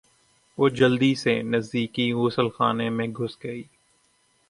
وہ 0.57 0.69
جلدی 0.69 1.13
سے 1.15 1.41
نزدیکی 1.43 2.11
غسل 2.13 2.49
خانے 2.49 2.89
میں 2.89 3.07
گھس 3.07 3.43
گئی۔ 3.43 3.63